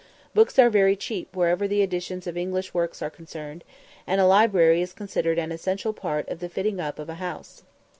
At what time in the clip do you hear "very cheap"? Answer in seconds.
0.71-1.35